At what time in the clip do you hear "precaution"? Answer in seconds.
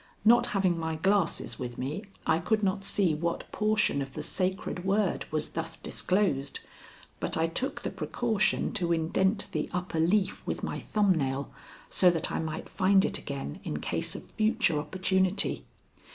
7.91-8.71